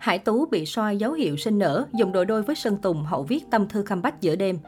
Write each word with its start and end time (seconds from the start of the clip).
Hải 0.00 0.18
Tú 0.18 0.46
bị 0.46 0.66
soi 0.66 0.96
dấu 0.96 1.12
hiệu 1.12 1.36
sinh 1.36 1.58
nở, 1.58 1.86
dùng 1.92 2.12
đồ 2.12 2.24
đôi 2.24 2.42
với 2.42 2.56
Sơn 2.56 2.76
Tùng 2.76 3.04
hậu 3.04 3.22
viết 3.22 3.50
tâm 3.50 3.68
thư 3.68 3.82
comeback 3.82 4.20
giữa 4.20 4.36
đêm. 4.36 4.58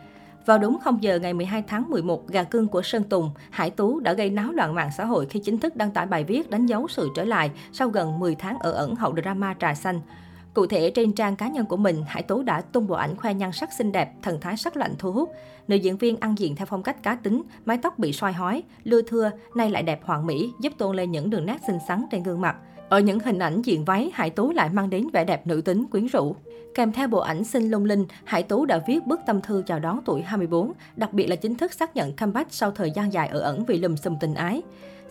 Vào 0.47 0.59
đúng 0.59 0.79
0 0.85 1.03
giờ 1.03 1.19
ngày 1.19 1.35
12 1.35 1.63
tháng 1.67 1.91
11, 1.91 2.29
gà 2.29 2.45
cưng 2.45 2.69
của 2.69 2.83
Sơn 2.83 3.05
Tùng, 3.05 3.31
Hải 3.51 3.71
Tú 3.71 4.01
đã 4.01 4.13
gây 4.13 4.31
náo 4.31 4.53
loạn 4.53 4.75
mạng 4.75 4.91
xã 4.97 5.05
hội 5.05 5.27
khi 5.27 5.41
chính 5.41 5.59
thức 5.59 5.77
đăng 5.77 5.91
tải 5.91 6.07
bài 6.07 6.25
viết 6.25 6.51
đánh 6.51 6.67
dấu 6.67 6.89
sự 6.89 7.09
trở 7.17 7.25
lại 7.25 7.51
sau 7.73 7.89
gần 7.89 8.19
10 8.19 8.35
tháng 8.35 8.59
ở 8.59 8.73
ẩn 8.73 8.95
hậu 8.95 9.15
drama 9.23 9.55
trà 9.61 9.75
xanh. 9.75 10.01
Cụ 10.55 10.67
thể, 10.67 10.91
trên 10.91 11.13
trang 11.13 11.37
cá 11.37 11.49
nhân 11.49 11.67
của 11.67 11.77
mình, 11.77 12.03
Hải 12.07 12.23
Tú 12.23 12.43
đã 12.43 12.61
tung 12.61 12.87
bộ 12.87 12.95
ảnh 12.95 13.17
khoe 13.17 13.35
nhan 13.35 13.53
sắc 13.53 13.73
xinh 13.73 13.93
đẹp, 13.93 14.13
thần 14.23 14.41
thái 14.41 14.57
sắc 14.57 14.77
lạnh 14.77 14.95
thu 14.99 15.13
hút. 15.13 15.33
Nữ 15.69 15.77
diễn 15.77 15.97
viên 15.97 16.17
ăn 16.21 16.35
diện 16.39 16.57
theo 16.57 16.67
phong 16.67 16.83
cách 16.83 17.03
cá 17.03 17.15
tính, 17.15 17.43
mái 17.65 17.79
tóc 17.83 17.99
bị 17.99 18.13
soi 18.13 18.33
hói, 18.33 18.63
lưa 18.85 19.03
thưa, 19.03 19.31
nay 19.55 19.71
lại 19.71 19.83
đẹp 19.83 20.01
hoàn 20.05 20.27
mỹ, 20.27 20.53
giúp 20.61 20.73
tôn 20.79 20.97
lên 20.97 21.11
những 21.11 21.31
đường 21.31 21.47
nét 21.47 21.57
xinh 21.67 21.79
xắn 21.89 22.05
trên 22.11 22.23
gương 22.23 22.41
mặt. 22.41 22.57
Ở 22.89 23.01
những 23.01 23.19
hình 23.19 23.39
ảnh 23.39 23.63
diện 23.63 23.85
váy, 23.85 24.11
Hải 24.15 24.31
Tú 24.31 24.53
lại 24.53 24.71
mang 24.73 24.91
đến 24.91 25.09
vẻ 25.13 25.25
đẹp 25.25 25.47
nữ 25.47 25.61
tính, 25.61 25.87
quyến 25.87 26.07
rũ. 26.07 26.37
Kèm 26.75 26.93
theo 26.93 27.09
bộ 27.09 27.19
ảnh 27.19 27.45
xinh 27.45 27.71
lung 27.71 27.85
linh, 27.85 28.07
Hải 28.25 28.43
Tú 28.43 28.65
đã 28.65 28.81
viết 28.87 29.07
bức 29.07 29.21
tâm 29.27 29.41
thư 29.41 29.63
chào 29.67 29.79
đón 29.79 30.01
tuổi 30.05 30.23
24, 30.23 30.73
đặc 30.97 31.13
biệt 31.13 31.27
là 31.27 31.37
chính 31.37 31.55
thức 31.55 31.73
xác 31.73 31.97
nhận 31.97 32.17
comeback 32.17 32.53
sau 32.53 32.71
thời 32.71 32.91
gian 32.91 33.13
dài 33.13 33.29
ở 33.29 33.41
ẩn 33.41 33.65
vì 33.65 33.79
lùm 33.79 33.97
xùm 33.97 34.17
tình 34.21 34.35
ái. 34.35 34.63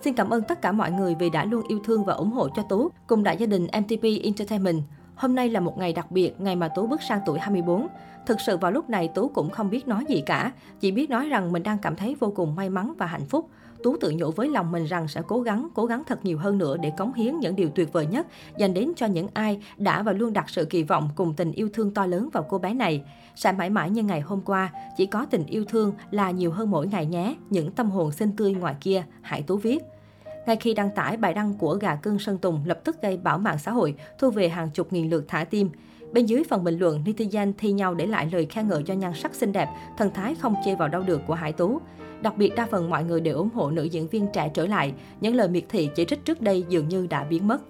Xin 0.01 0.13
cảm 0.13 0.29
ơn 0.29 0.43
tất 0.43 0.61
cả 0.61 0.71
mọi 0.71 0.91
người 0.91 1.15
vì 1.19 1.29
đã 1.29 1.45
luôn 1.45 1.61
yêu 1.67 1.79
thương 1.83 2.05
và 2.05 2.13
ủng 2.13 2.31
hộ 2.31 2.49
cho 2.55 2.63
Tú 2.63 2.89
cùng 3.07 3.23
đại 3.23 3.37
gia 3.37 3.45
đình 3.45 3.67
MTP 3.81 4.03
Entertainment. 4.23 4.81
Hôm 5.21 5.35
nay 5.35 5.49
là 5.49 5.59
một 5.59 5.77
ngày 5.77 5.93
đặc 5.93 6.11
biệt, 6.11 6.41
ngày 6.41 6.55
mà 6.55 6.67
Tú 6.67 6.87
bước 6.87 7.01
sang 7.01 7.19
tuổi 7.25 7.39
24. 7.39 7.87
Thực 8.25 8.41
sự 8.41 8.57
vào 8.57 8.71
lúc 8.71 8.89
này 8.89 9.07
Tú 9.07 9.27
cũng 9.27 9.49
không 9.49 9.69
biết 9.69 9.87
nói 9.87 10.05
gì 10.07 10.23
cả, 10.25 10.51
chỉ 10.79 10.91
biết 10.91 11.09
nói 11.09 11.29
rằng 11.29 11.51
mình 11.51 11.63
đang 11.63 11.77
cảm 11.77 11.95
thấy 11.95 12.15
vô 12.19 12.33
cùng 12.35 12.55
may 12.55 12.69
mắn 12.69 12.93
và 12.97 13.05
hạnh 13.05 13.25
phúc. 13.25 13.49
Tú 13.83 13.97
tự 13.97 14.13
nhủ 14.15 14.31
với 14.31 14.49
lòng 14.49 14.71
mình 14.71 14.85
rằng 14.85 15.07
sẽ 15.07 15.21
cố 15.27 15.41
gắng, 15.41 15.67
cố 15.73 15.85
gắng 15.85 16.03
thật 16.07 16.25
nhiều 16.25 16.37
hơn 16.37 16.57
nữa 16.57 16.77
để 16.77 16.91
cống 16.97 17.13
hiến 17.13 17.39
những 17.39 17.55
điều 17.55 17.69
tuyệt 17.69 17.93
vời 17.93 18.05
nhất 18.05 18.27
dành 18.57 18.73
đến 18.73 18.91
cho 18.95 19.05
những 19.05 19.27
ai 19.33 19.59
đã 19.77 20.03
và 20.03 20.11
luôn 20.11 20.33
đặt 20.33 20.49
sự 20.49 20.65
kỳ 20.65 20.83
vọng 20.83 21.09
cùng 21.15 21.33
tình 21.33 21.51
yêu 21.51 21.69
thương 21.73 21.93
to 21.93 22.05
lớn 22.05 22.29
vào 22.33 22.45
cô 22.49 22.57
bé 22.57 22.73
này. 22.73 23.03
Sẽ 23.35 23.51
mãi 23.51 23.69
mãi 23.69 23.89
như 23.89 24.03
ngày 24.03 24.21
hôm 24.21 24.41
qua, 24.41 24.69
chỉ 24.97 25.05
có 25.05 25.25
tình 25.25 25.45
yêu 25.45 25.65
thương 25.65 25.93
là 26.11 26.31
nhiều 26.31 26.51
hơn 26.51 26.71
mỗi 26.71 26.87
ngày 26.87 27.05
nhé, 27.05 27.35
những 27.49 27.71
tâm 27.71 27.91
hồn 27.91 28.11
xinh 28.11 28.35
tươi 28.35 28.53
ngoài 28.53 28.75
kia, 28.81 29.03
Hải 29.21 29.41
Tú 29.41 29.57
viết. 29.57 29.83
Ngay 30.45 30.55
khi 30.55 30.73
đăng 30.73 30.89
tải 30.95 31.17
bài 31.17 31.33
đăng 31.33 31.53
của 31.53 31.75
gà 31.75 31.95
cưng 31.95 32.19
Sơn 32.19 32.37
Tùng 32.37 32.61
lập 32.65 32.79
tức 32.83 33.01
gây 33.01 33.17
bão 33.17 33.37
mạng 33.37 33.57
xã 33.59 33.71
hội, 33.71 33.95
thu 34.17 34.29
về 34.29 34.49
hàng 34.49 34.69
chục 34.69 34.93
nghìn 34.93 35.09
lượt 35.09 35.25
thả 35.27 35.43
tim. 35.43 35.69
Bên 36.11 36.25
dưới 36.25 36.43
phần 36.49 36.63
bình 36.63 36.79
luận, 36.79 37.03
netizen 37.05 37.53
thi 37.57 37.71
nhau 37.71 37.93
để 37.93 38.05
lại 38.05 38.29
lời 38.31 38.45
khen 38.45 38.67
ngợi 38.67 38.83
cho 38.83 38.93
nhan 38.93 39.13
sắc 39.13 39.35
xinh 39.35 39.51
đẹp, 39.51 39.67
thần 39.97 40.13
thái 40.13 40.35
không 40.35 40.55
chê 40.65 40.75
vào 40.75 40.87
đâu 40.87 41.03
được 41.03 41.21
của 41.27 41.33
Hải 41.33 41.51
Tú. 41.51 41.79
Đặc 42.21 42.37
biệt 42.37 42.55
đa 42.55 42.67
phần 42.71 42.89
mọi 42.89 43.03
người 43.03 43.21
đều 43.21 43.37
ủng 43.37 43.49
hộ 43.53 43.71
nữ 43.71 43.83
diễn 43.83 44.07
viên 44.07 44.27
trẻ 44.33 44.51
trở 44.53 44.65
lại, 44.65 44.93
những 45.21 45.35
lời 45.35 45.47
miệt 45.47 45.63
thị 45.69 45.89
chỉ 45.95 46.05
trích 46.05 46.25
trước 46.25 46.41
đây 46.41 46.65
dường 46.69 46.89
như 46.89 47.07
đã 47.07 47.23
biến 47.23 47.47
mất. 47.47 47.61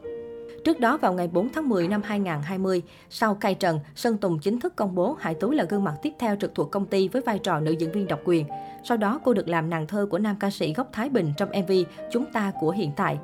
Trước 0.64 0.80
đó 0.80 0.98
vào 0.98 1.14
ngày 1.14 1.28
4 1.28 1.50
tháng 1.50 1.70
10 1.70 1.88
năm 1.88 2.02
2020, 2.04 2.82
sau 3.10 3.36
cai 3.36 3.56
trần, 3.56 3.80
Sơn 3.96 4.18
Tùng 4.18 4.40
chính 4.40 4.60
thức 4.60 4.76
công 4.76 4.96
bố 4.96 5.16
Hải 5.20 5.34
Tú 5.34 5.52
là 5.52 5.64
gương 5.64 5.84
mặt 5.84 5.96
tiếp 6.02 6.14
theo 6.20 6.36
trực 6.36 6.56
thuộc 6.56 6.72
công 6.72 6.86
ty 6.86 7.08
với 7.08 7.22
vai 7.22 7.40
trò 7.40 7.60
nữ 7.60 7.72
diễn 7.72 7.92
viên 7.92 8.08
độc 8.08 8.20
quyền. 8.26 8.46
Sau 8.84 8.98
đó 8.98 9.20
cô 9.24 9.34
được 9.34 9.48
làm 9.48 9.70
nàng 9.70 9.88
thơ 9.88 10.08
của 10.12 10.20
nam 10.20 10.36
ca 10.40 10.50
sĩ 10.50 10.74
gốc 10.74 10.90
Thái 10.94 11.10
Bình 11.10 11.34
trong 11.38 11.50
MV 11.50 11.72
Chúng 12.12 12.26
ta 12.34 12.52
của 12.60 12.72
hiện 12.72 12.92
tại. 12.96 13.20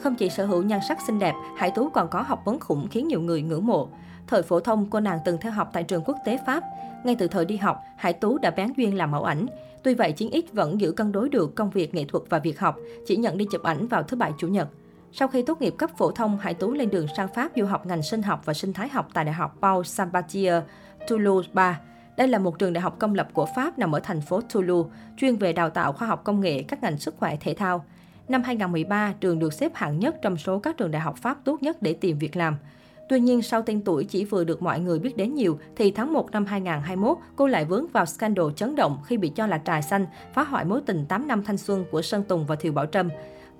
Không 0.00 0.14
chỉ 0.14 0.30
sở 0.30 0.46
hữu 0.46 0.62
nhan 0.62 0.80
sắc 0.88 0.98
xinh 1.06 1.18
đẹp, 1.18 1.34
Hải 1.56 1.70
Tú 1.70 1.88
còn 1.90 2.08
có 2.08 2.22
học 2.22 2.42
vấn 2.44 2.60
khủng 2.60 2.88
khiến 2.90 3.08
nhiều 3.08 3.20
người 3.20 3.42
ngưỡng 3.42 3.66
mộ. 3.66 3.88
Thời 4.26 4.42
phổ 4.42 4.60
thông, 4.60 4.90
cô 4.90 5.00
nàng 5.00 5.18
từng 5.24 5.38
theo 5.40 5.52
học 5.52 5.70
tại 5.72 5.82
trường 5.82 6.02
quốc 6.04 6.16
tế 6.24 6.38
Pháp. 6.46 6.64
Ngay 7.04 7.16
từ 7.18 7.28
thời 7.28 7.44
đi 7.44 7.56
học, 7.56 7.82
Hải 7.96 8.12
Tú 8.12 8.38
đã 8.38 8.50
bén 8.50 8.72
duyên 8.76 8.96
làm 8.96 9.10
mẫu 9.10 9.24
ảnh. 9.24 9.46
Tuy 9.82 9.94
vậy, 9.94 10.12
Chiến 10.12 10.30
X 10.32 10.52
vẫn 10.52 10.80
giữ 10.80 10.92
cân 10.92 11.12
đối 11.12 11.28
được 11.28 11.54
công 11.54 11.70
việc 11.70 11.94
nghệ 11.94 12.04
thuật 12.04 12.24
và 12.28 12.38
việc 12.38 12.60
học, 12.60 12.76
chỉ 13.06 13.16
nhận 13.16 13.38
đi 13.38 13.46
chụp 13.50 13.62
ảnh 13.62 13.86
vào 13.86 14.02
thứ 14.02 14.16
bảy 14.16 14.32
chủ 14.38 14.48
nhật. 14.48 14.68
Sau 15.12 15.28
khi 15.28 15.42
tốt 15.42 15.62
nghiệp 15.62 15.74
cấp 15.78 15.90
phổ 15.96 16.10
thông, 16.10 16.38
Hải 16.38 16.54
Tú 16.54 16.72
lên 16.72 16.90
đường 16.90 17.06
sang 17.16 17.28
Pháp 17.34 17.52
du 17.56 17.64
học 17.66 17.86
ngành 17.86 18.02
sinh 18.02 18.22
học 18.22 18.42
và 18.44 18.54
sinh 18.54 18.72
thái 18.72 18.88
học 18.88 19.08
tại 19.14 19.24
Đại 19.24 19.34
học 19.34 19.56
Paul 19.60 19.84
Sabatier, 19.84 20.62
Toulouse 21.08 21.48
3. 21.52 21.80
Đây 22.16 22.28
là 22.28 22.38
một 22.38 22.58
trường 22.58 22.72
đại 22.72 22.82
học 22.82 22.96
công 22.98 23.14
lập 23.14 23.28
của 23.32 23.46
Pháp 23.56 23.78
nằm 23.78 23.94
ở 23.94 24.00
thành 24.00 24.20
phố 24.20 24.40
Toulouse, 24.40 24.90
chuyên 25.16 25.36
về 25.36 25.52
đào 25.52 25.70
tạo 25.70 25.92
khoa 25.92 26.08
học 26.08 26.24
công 26.24 26.40
nghệ, 26.40 26.62
các 26.62 26.82
ngành 26.82 26.98
sức 26.98 27.14
khỏe 27.18 27.36
thể 27.40 27.54
thao. 27.54 27.84
Năm 28.28 28.42
2013, 28.42 29.14
trường 29.20 29.38
được 29.38 29.52
xếp 29.52 29.72
hạng 29.74 29.98
nhất 29.98 30.16
trong 30.22 30.36
số 30.36 30.58
các 30.58 30.76
trường 30.76 30.90
đại 30.90 31.02
học 31.02 31.16
Pháp 31.16 31.38
tốt 31.44 31.62
nhất 31.62 31.82
để 31.82 31.92
tìm 31.92 32.18
việc 32.18 32.36
làm. 32.36 32.56
Tuy 33.08 33.20
nhiên, 33.20 33.42
sau 33.42 33.62
tên 33.62 33.82
tuổi 33.84 34.04
chỉ 34.04 34.24
vừa 34.24 34.44
được 34.44 34.62
mọi 34.62 34.80
người 34.80 34.98
biết 34.98 35.16
đến 35.16 35.34
nhiều, 35.34 35.58
thì 35.76 35.90
tháng 35.90 36.12
1 36.12 36.30
năm 36.30 36.46
2021, 36.46 37.18
cô 37.36 37.46
lại 37.46 37.64
vướng 37.64 37.86
vào 37.86 38.06
scandal 38.06 38.46
chấn 38.56 38.76
động 38.76 38.98
khi 39.04 39.16
bị 39.16 39.28
cho 39.28 39.46
là 39.46 39.60
trà 39.64 39.80
xanh, 39.80 40.06
phá 40.34 40.44
hoại 40.44 40.64
mối 40.64 40.80
tình 40.86 41.06
8 41.08 41.28
năm 41.28 41.42
thanh 41.44 41.56
xuân 41.56 41.84
của 41.90 42.02
Sơn 42.02 42.22
Tùng 42.22 42.46
và 42.46 42.56
Thiều 42.56 42.72
Bảo 42.72 42.86
Trâm. 42.86 43.08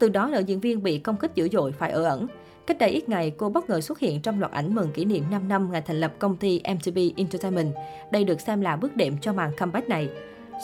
Từ 0.01 0.09
đó, 0.09 0.29
nữ 0.33 0.41
diễn 0.41 0.61
viên 0.61 0.83
bị 0.83 0.99
công 0.99 1.17
kích 1.17 1.31
dữ 1.35 1.49
dội 1.53 1.73
phải 1.73 1.91
ở 1.91 2.05
ẩn. 2.05 2.27
Cách 2.67 2.79
đây 2.79 2.91
ít 2.91 3.09
ngày, 3.09 3.31
cô 3.31 3.49
bất 3.49 3.71
ngờ 3.71 3.81
xuất 3.81 3.99
hiện 3.99 4.21
trong 4.21 4.41
loạt 4.41 4.53
ảnh 4.53 4.75
mừng 4.75 4.93
kỷ 4.93 5.05
niệm 5.05 5.25
5 5.31 5.49
năm 5.49 5.73
ngày 5.73 5.83
thành 5.83 6.01
lập 6.01 6.13
công 6.19 6.37
ty 6.37 6.61
MTV 6.75 6.99
Entertainment. 7.17 7.75
Đây 8.11 8.25
được 8.25 8.41
xem 8.41 8.61
là 8.61 8.77
bước 8.77 8.97
đệm 8.97 9.19
cho 9.19 9.33
màn 9.33 9.51
comeback 9.59 9.89
này. 9.89 10.09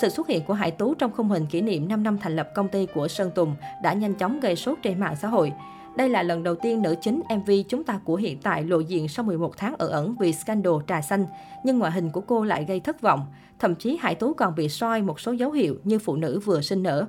Sự 0.00 0.08
xuất 0.08 0.28
hiện 0.28 0.44
của 0.44 0.54
Hải 0.54 0.70
Tú 0.70 0.94
trong 0.94 1.12
khung 1.12 1.28
hình 1.28 1.46
kỷ 1.46 1.60
niệm 1.60 1.88
5 1.88 2.02
năm 2.02 2.18
thành 2.18 2.36
lập 2.36 2.48
công 2.54 2.68
ty 2.68 2.86
của 2.94 3.08
Sơn 3.08 3.30
Tùng 3.34 3.54
đã 3.82 3.92
nhanh 3.92 4.14
chóng 4.14 4.40
gây 4.40 4.56
sốt 4.56 4.78
trên 4.82 5.00
mạng 5.00 5.16
xã 5.22 5.28
hội. 5.28 5.52
Đây 5.96 6.08
là 6.08 6.22
lần 6.22 6.42
đầu 6.42 6.54
tiên 6.54 6.82
nữ 6.82 6.94
chính 7.00 7.22
MV 7.36 7.50
Chúng 7.68 7.84
ta 7.84 8.00
của 8.04 8.16
hiện 8.16 8.38
tại 8.42 8.64
lộ 8.64 8.80
diện 8.80 9.08
sau 9.08 9.24
11 9.24 9.56
tháng 9.56 9.74
ở 9.78 9.88
ẩn 9.88 10.14
vì 10.20 10.32
scandal 10.32 10.74
trà 10.86 11.00
xanh, 11.00 11.26
nhưng 11.64 11.78
ngoại 11.78 11.92
hình 11.92 12.10
của 12.10 12.20
cô 12.20 12.44
lại 12.44 12.64
gây 12.68 12.80
thất 12.80 13.00
vọng. 13.00 13.26
Thậm 13.58 13.74
chí 13.74 13.98
Hải 14.00 14.14
Tú 14.14 14.34
còn 14.34 14.54
bị 14.54 14.68
soi 14.68 15.02
một 15.02 15.20
số 15.20 15.32
dấu 15.32 15.50
hiệu 15.50 15.76
như 15.84 15.98
phụ 15.98 16.16
nữ 16.16 16.40
vừa 16.44 16.60
sinh 16.60 16.82
nở. 16.82 17.06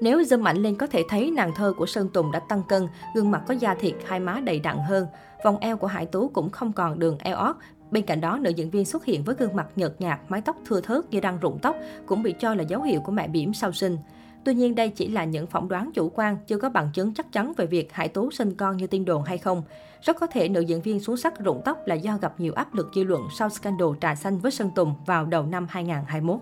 Nếu 0.00 0.20
zoom 0.20 0.42
mạnh 0.42 0.56
lên 0.56 0.76
có 0.76 0.86
thể 0.86 1.04
thấy 1.08 1.30
nàng 1.30 1.54
thơ 1.54 1.72
của 1.76 1.86
Sơn 1.86 2.08
Tùng 2.08 2.32
đã 2.32 2.40
tăng 2.40 2.62
cân, 2.68 2.88
gương 3.14 3.30
mặt 3.30 3.42
có 3.46 3.54
da 3.54 3.74
thịt, 3.74 3.94
hai 4.06 4.20
má 4.20 4.40
đầy 4.44 4.60
đặn 4.60 4.78
hơn. 4.78 5.06
Vòng 5.44 5.58
eo 5.60 5.76
của 5.76 5.86
Hải 5.86 6.06
Tú 6.06 6.28
cũng 6.28 6.50
không 6.50 6.72
còn 6.72 6.98
đường 6.98 7.18
eo 7.18 7.36
ót. 7.36 7.56
Bên 7.90 8.06
cạnh 8.06 8.20
đó, 8.20 8.38
nữ 8.40 8.50
diễn 8.50 8.70
viên 8.70 8.84
xuất 8.84 9.04
hiện 9.04 9.24
với 9.24 9.34
gương 9.38 9.56
mặt 9.56 9.66
nhợt 9.76 10.00
nhạt, 10.00 10.20
mái 10.28 10.40
tóc 10.40 10.56
thưa 10.66 10.80
thớt 10.80 11.10
như 11.10 11.20
đang 11.20 11.40
rụng 11.40 11.58
tóc, 11.62 11.76
cũng 12.06 12.22
bị 12.22 12.34
cho 12.40 12.54
là 12.54 12.62
dấu 12.62 12.82
hiệu 12.82 13.00
của 13.00 13.12
mẹ 13.12 13.28
bỉm 13.28 13.54
sau 13.54 13.72
sinh. 13.72 13.98
Tuy 14.44 14.54
nhiên, 14.54 14.74
đây 14.74 14.88
chỉ 14.88 15.08
là 15.08 15.24
những 15.24 15.46
phỏng 15.46 15.68
đoán 15.68 15.90
chủ 15.94 16.10
quan, 16.14 16.36
chưa 16.46 16.58
có 16.58 16.70
bằng 16.70 16.90
chứng 16.94 17.14
chắc 17.14 17.32
chắn 17.32 17.52
về 17.56 17.66
việc 17.66 17.92
Hải 17.92 18.08
Tú 18.08 18.30
sinh 18.30 18.54
con 18.54 18.76
như 18.76 18.86
tin 18.86 19.04
đồn 19.04 19.22
hay 19.22 19.38
không. 19.38 19.62
Rất 20.02 20.16
có 20.20 20.26
thể 20.26 20.48
nữ 20.48 20.60
diễn 20.60 20.82
viên 20.82 21.00
xuống 21.00 21.16
sắc 21.16 21.38
rụng 21.38 21.62
tóc 21.64 21.78
là 21.86 21.94
do 21.94 22.18
gặp 22.18 22.40
nhiều 22.40 22.52
áp 22.52 22.74
lực 22.74 22.90
dư 22.94 23.04
luận 23.04 23.22
sau 23.38 23.48
scandal 23.48 23.88
trà 24.00 24.14
xanh 24.14 24.38
với 24.38 24.50
Sơn 24.50 24.70
Tùng 24.74 24.94
vào 25.06 25.24
đầu 25.24 25.46
năm 25.46 25.66
2021. 25.70 26.40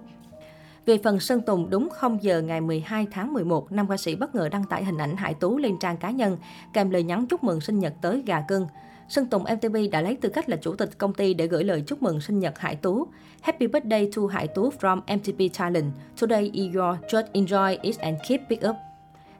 Về 0.88 0.98
phần 1.04 1.20
Sơn 1.20 1.40
Tùng, 1.40 1.70
đúng 1.70 1.88
0 1.90 2.18
giờ 2.22 2.42
ngày 2.42 2.60
12 2.60 3.06
tháng 3.10 3.32
11, 3.32 3.72
nam 3.72 3.88
ca 3.88 3.96
sĩ 3.96 4.16
bất 4.16 4.34
ngờ 4.34 4.48
đăng 4.48 4.64
tải 4.64 4.84
hình 4.84 4.98
ảnh 4.98 5.16
Hải 5.16 5.34
Tú 5.34 5.58
lên 5.58 5.78
trang 5.80 5.96
cá 5.96 6.10
nhân, 6.10 6.36
kèm 6.72 6.90
lời 6.90 7.02
nhắn 7.02 7.26
chúc 7.26 7.44
mừng 7.44 7.60
sinh 7.60 7.78
nhật 7.78 7.94
tới 8.00 8.22
gà 8.26 8.40
cưng. 8.40 8.66
Sơn 9.08 9.26
Tùng 9.26 9.42
MTV 9.42 9.76
đã 9.92 10.00
lấy 10.00 10.16
tư 10.16 10.28
cách 10.28 10.48
là 10.48 10.56
chủ 10.56 10.74
tịch 10.74 10.98
công 10.98 11.14
ty 11.14 11.34
để 11.34 11.46
gửi 11.46 11.64
lời 11.64 11.82
chúc 11.86 12.02
mừng 12.02 12.20
sinh 12.20 12.38
nhật 12.38 12.58
Hải 12.58 12.76
Tú. 12.76 13.06
Happy 13.40 13.66
birthday 13.66 14.10
to 14.16 14.22
Hải 14.30 14.46
Tú 14.48 14.70
from 14.80 15.00
MTV 15.00 15.42
Talent. 15.58 15.92
Today 16.20 16.50
is 16.52 16.74
your 16.74 16.96
just 17.08 17.24
enjoy 17.32 17.78
it 17.82 17.98
and 17.98 18.16
keep 18.28 18.40
it 18.48 18.60
up. 18.68 18.76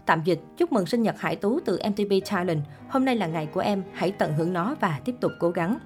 Tạm 0.06 0.22
dịch, 0.24 0.40
chúc 0.56 0.72
mừng 0.72 0.86
sinh 0.86 1.02
nhật 1.02 1.20
Hải 1.20 1.36
Tú 1.36 1.60
từ 1.60 1.78
MTV 1.90 2.12
Talent. 2.30 2.60
Hôm 2.88 3.04
nay 3.04 3.16
là 3.16 3.26
ngày 3.26 3.46
của 3.46 3.60
em, 3.60 3.82
hãy 3.92 4.12
tận 4.12 4.32
hưởng 4.32 4.52
nó 4.52 4.74
và 4.80 5.00
tiếp 5.04 5.14
tục 5.20 5.32
cố 5.38 5.50
gắng. 5.50 5.78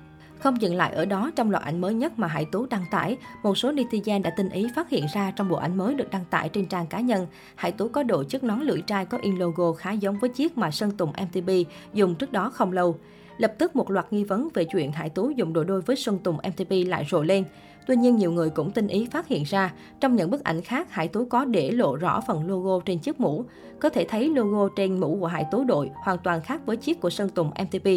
Không 0.42 0.60
dừng 0.60 0.74
lại 0.74 0.92
ở 0.92 1.04
đó, 1.04 1.30
trong 1.36 1.50
loạt 1.50 1.62
ảnh 1.62 1.80
mới 1.80 1.94
nhất 1.94 2.18
mà 2.18 2.26
Hải 2.26 2.44
Tú 2.44 2.66
đăng 2.66 2.84
tải, 2.90 3.16
một 3.42 3.58
số 3.58 3.72
netizen 3.72 4.22
đã 4.22 4.30
tinh 4.30 4.48
ý 4.48 4.68
phát 4.74 4.88
hiện 4.88 5.06
ra 5.14 5.30
trong 5.30 5.48
bộ 5.48 5.56
ảnh 5.56 5.78
mới 5.78 5.94
được 5.94 6.10
đăng 6.10 6.24
tải 6.30 6.48
trên 6.48 6.66
trang 6.66 6.86
cá 6.86 7.00
nhân, 7.00 7.26
Hải 7.54 7.72
Tú 7.72 7.88
có 7.88 8.02
độ 8.02 8.24
chiếc 8.24 8.44
nón 8.44 8.60
lưỡi 8.60 8.80
trai 8.86 9.06
có 9.06 9.18
in 9.22 9.36
logo 9.36 9.72
khá 9.72 9.92
giống 9.92 10.18
với 10.18 10.30
chiếc 10.30 10.58
mà 10.58 10.70
Sơn 10.70 10.90
Tùng 10.90 11.12
MTP 11.12 11.50
dùng 11.94 12.14
trước 12.14 12.32
đó 12.32 12.50
không 12.50 12.72
lâu. 12.72 12.96
Lập 13.38 13.54
tức 13.58 13.76
một 13.76 13.90
loạt 13.90 14.12
nghi 14.12 14.24
vấn 14.24 14.48
về 14.54 14.64
chuyện 14.64 14.92
Hải 14.92 15.08
Tú 15.08 15.30
dùng 15.30 15.52
đồ 15.52 15.64
đôi 15.64 15.80
với 15.80 15.96
Sơn 15.96 16.18
Tùng 16.18 16.36
MTP 16.36 16.70
lại 16.70 17.06
rộ 17.10 17.22
lên. 17.22 17.44
Tuy 17.86 17.96
nhiên, 17.96 18.16
nhiều 18.16 18.32
người 18.32 18.50
cũng 18.50 18.70
tinh 18.70 18.88
ý 18.88 19.08
phát 19.10 19.28
hiện 19.28 19.42
ra, 19.42 19.72
trong 20.00 20.16
những 20.16 20.30
bức 20.30 20.44
ảnh 20.44 20.60
khác, 20.60 20.90
Hải 20.90 21.08
Tú 21.08 21.24
có 21.24 21.44
để 21.44 21.70
lộ 21.70 21.96
rõ 21.96 22.20
phần 22.20 22.46
logo 22.46 22.80
trên 22.84 22.98
chiếc 22.98 23.20
mũ. 23.20 23.44
Có 23.80 23.88
thể 23.88 24.04
thấy 24.08 24.28
logo 24.28 24.68
trên 24.76 25.00
mũ 25.00 25.16
của 25.20 25.26
Hải 25.26 25.44
Tú 25.50 25.64
đội 25.64 25.90
hoàn 26.04 26.18
toàn 26.18 26.40
khác 26.40 26.60
với 26.66 26.76
chiếc 26.76 27.00
của 27.00 27.10
Sơn 27.10 27.28
Tùng 27.28 27.50
MTP. 27.50 27.88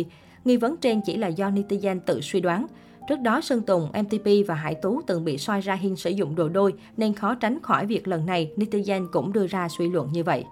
Nghi 0.46 0.58
vấn 0.58 0.78
trên 0.78 1.02
chỉ 1.06 1.18
là 1.18 1.28
do 1.28 1.50
netizen 1.50 2.00
tự 2.00 2.22
suy 2.22 2.40
đoán. 2.40 2.68
Trước 3.10 3.20
đó, 3.20 3.42
Sơn 3.42 3.62
Tùng, 3.62 3.90
MTP 4.04 4.48
và 4.48 4.56
Hải 4.56 4.76
Tú 4.76 5.02
từng 5.08 5.26
bị 5.26 5.38
soi 5.38 5.62
ra 5.62 5.74
Hiên 5.74 5.96
sử 5.96 6.10
dụng 6.10 6.36
đồ 6.36 6.50
đôi, 6.50 6.74
nên 6.98 7.14
khó 7.14 7.36
tránh 7.36 7.62
khỏi 7.64 7.86
việc 7.86 8.08
lần 8.08 8.26
này 8.26 8.52
netizen 8.56 9.08
cũng 9.12 9.34
đưa 9.34 9.48
ra 9.48 9.68
suy 9.78 9.90
luận 9.90 10.12
như 10.12 10.24
vậy. 10.24 10.44